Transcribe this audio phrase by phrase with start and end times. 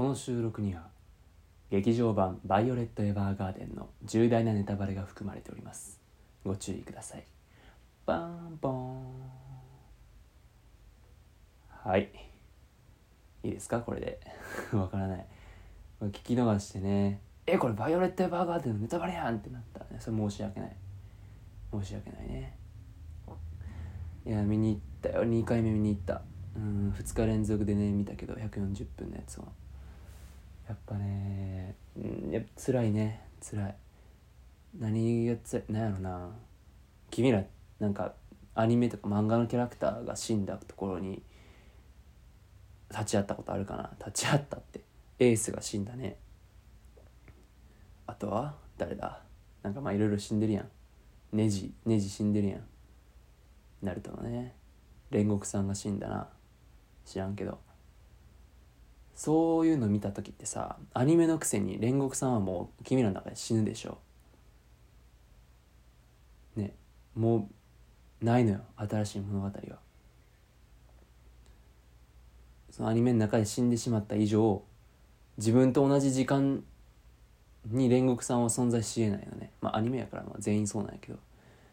[0.00, 0.80] この収録には
[1.70, 6.00] 劇場版「バイオレット・エヴァーガーデン」の重大なネタバレが含まれております。
[6.42, 7.24] ご注意ください。
[8.06, 9.04] バンボーン。
[11.68, 12.10] はい。
[13.42, 13.82] いいですか？
[13.82, 14.20] これで。
[14.72, 15.26] わからない。
[16.00, 17.20] 聞き逃してね。
[17.46, 19.36] えこれバイオレット・エヴァーガーデンのネタバレやん！
[19.36, 19.98] ってなったらね。
[20.00, 20.76] それ申し訳ない。
[21.72, 22.56] 申し訳ないね。
[24.24, 25.24] いや見に行ったよ。
[25.24, 26.22] 2回目見に行った。
[26.56, 29.59] うん2日連続でね見たけど140分のやつを。
[30.70, 33.26] やっぱねうんやっぱ辛いね。
[33.42, 33.74] 辛い。
[34.78, 36.30] 何がつらい何やろな。
[37.10, 37.42] 君ら
[37.80, 38.14] なんか
[38.54, 41.24] アニメとか漫画のキャラクターが死んだところに
[42.88, 43.90] 立ち会ったことあるかな。
[43.98, 44.82] 立ち会ったって
[45.18, 46.18] エースが死んだね。
[48.06, 49.22] あとは誰だ。
[49.64, 50.68] なんかまあいろいろ死んでるやん。
[51.32, 52.60] ネジネジ死んでるやん。
[53.82, 54.54] ナルトのね。
[55.10, 56.28] 煉獄さんが死んだな。
[57.04, 57.58] 知らんけど。
[59.20, 63.98] そういうの見た時ってさアニメのくせに煉獄さんはもう君らの中で死ぬでしょ。
[66.56, 66.74] ね
[67.14, 67.50] も
[68.22, 69.52] うないのよ新しい物語は。
[72.70, 74.62] そのアニメの中で死んでしまった以上
[75.36, 76.64] 自分と同じ時間
[77.66, 79.50] に煉獄さんは存在しえないのね。
[79.60, 81.18] まあアニメやからまあ全員そうなんやけど。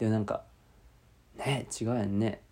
[0.00, 0.42] でもなんか
[1.36, 2.42] ね違うやんね。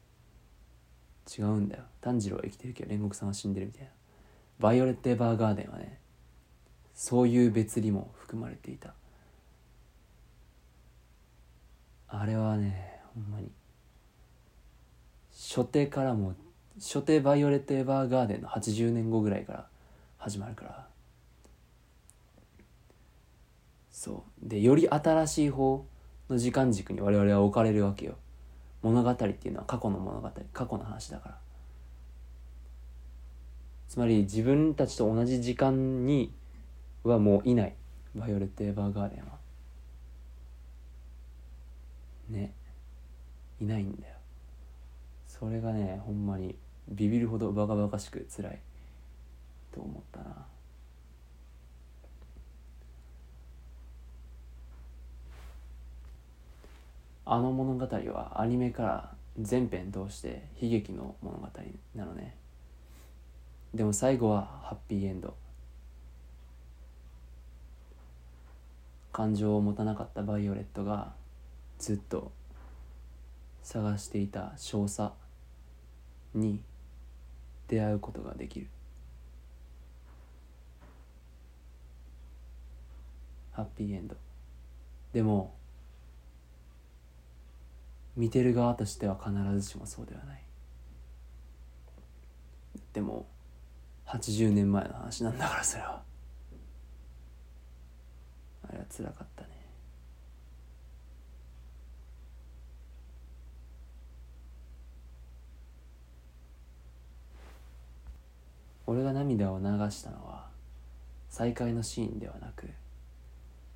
[1.36, 1.82] 違うんだよ。
[2.00, 3.90] 炭治郎は生きてるけど煉獄さんは死んでるみたいな。
[4.58, 5.98] バイオレット・エヴァーガーデンはね
[6.94, 8.94] そういう別離も含まれていた。
[12.08, 13.50] あれはねほんまに
[15.32, 16.34] 初手からも
[16.78, 19.66] 初手バイオレット・エヴァーガーデンの80年後ぐらいから
[20.18, 20.86] 始まるから。
[23.90, 24.48] そう。
[24.48, 25.86] でより新しい方
[26.28, 28.14] の時間軸に我々は置かれるわけよ。
[28.82, 31.45] 物語っていうのは過去の物語過去の話だから。
[33.88, 36.32] つまり自分たちと同じ時間に
[37.04, 37.74] はもういない。
[38.14, 39.26] バイオレット・エヴァーガーデンは。
[42.28, 42.52] ね。
[43.60, 44.14] いないんだよ。
[45.28, 46.56] それがねほんまに
[46.88, 48.58] ビビるほどバカバカしく辛い。
[49.72, 50.46] と思ったな。
[57.28, 61.48] あの物語はアニメから全編通して悲劇の物語
[61.94, 62.36] なのね。
[63.76, 65.36] でも最後はハッピーエンド。
[69.12, 71.12] 感情を持たなかったバイオレットが
[71.78, 72.32] ずっと
[73.62, 75.12] 探していた少佐
[76.34, 76.62] に
[77.68, 78.68] 出会うことができる。
[83.52, 84.16] ハッピーエンド。
[85.12, 85.54] でも
[88.16, 90.42] 見てる側としては必ずしもそうではない。
[92.94, 93.26] でも
[94.06, 96.02] 80年前の話なんだからそれは
[98.68, 99.48] あれはつらかったね。
[108.86, 110.46] 俺が涙を流したのは
[111.28, 112.68] 再会のシーンではなく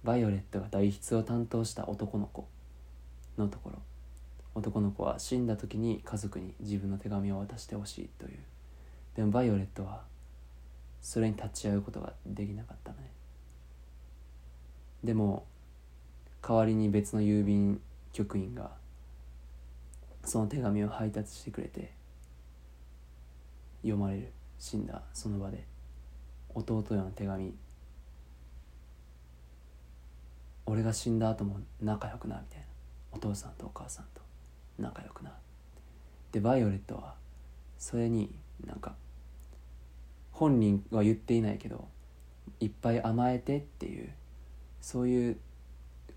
[0.04, 2.46] バイオレットが代筆を担当した男の子
[3.36, 3.78] のところ。
[4.54, 8.38] 男の子は死んだ時に家族に自分の手紙を渡してほしいという。
[9.14, 10.02] でもバイオレットは
[11.00, 12.98] それに立ち会うことができなかったね。
[15.02, 15.46] でも
[16.42, 17.80] 代わりに別の郵便
[18.12, 18.70] 局員が
[20.24, 21.92] その手紙を配達してくれて
[23.82, 25.64] 読まれる死んだその場で
[26.54, 27.54] 弟への手紙
[30.66, 32.66] 俺が死んだ後も仲良くなみたいな。
[33.12, 34.20] お父さんとお母さんと
[34.78, 35.32] 仲良くな。
[36.32, 37.14] でバイオレットは
[37.78, 38.30] それに
[38.64, 38.94] なんか
[40.40, 41.86] 本人は言っていないけど
[42.60, 44.10] いっぱい甘えてっていう
[44.80, 45.36] そういう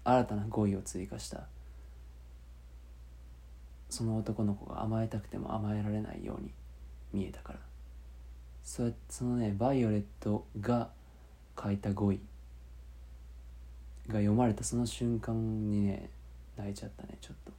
[0.06, 1.42] 新たな語彙を追加した。
[3.90, 6.52] その男の子が甘えたくても甘えられないように
[7.12, 7.60] 見えたから。
[8.64, 10.90] そそのねバイオレットが
[11.62, 12.22] 書いた語彙
[14.08, 16.10] が読まれたその瞬間にね
[16.56, 17.52] 泣いちゃったねちょっと。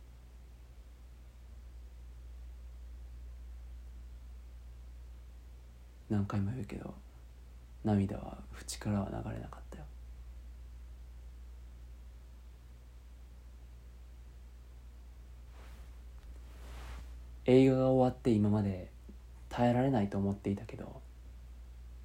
[6.11, 6.95] 何回も言うけど
[7.85, 9.85] 涙は縁からは流れなかったよ。
[17.47, 18.91] 映画が終わって今まで
[19.51, 21.03] 耐えられないと思っていたけど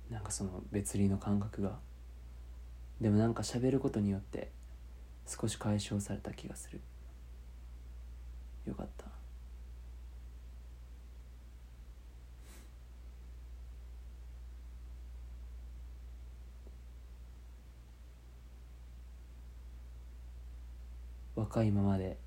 [0.10, 1.78] なんかその別離の感覚が。
[3.00, 4.52] でもなんか喋ることによって
[5.26, 6.82] 少し解消された気がする。
[8.66, 9.19] よかった。
[21.40, 22.18] 若いままで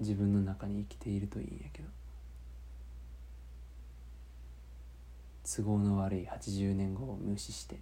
[0.00, 1.88] 自分の中に生きているといいんやけど。
[5.48, 7.78] 都合の悪い80年後を無視して。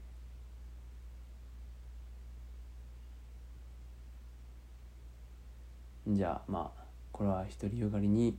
[6.06, 8.38] じゃあまあこれは独りよがりに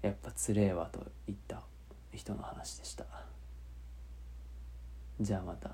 [0.00, 1.60] やっぱつれえわと言った
[2.12, 3.04] 人の話でした。
[5.20, 5.70] じゃあまた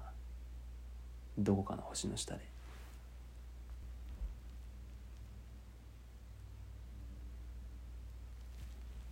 [1.38, 2.49] どこかの星の下で。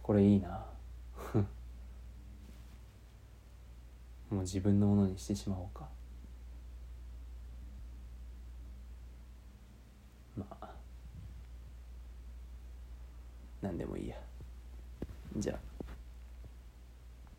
[0.09, 0.65] これいいな。
[4.31, 5.87] もう自分のものにしてしまおうか。
[10.35, 10.71] まあ。
[13.61, 14.17] 何でもいいや。
[15.37, 15.78] じゃあ。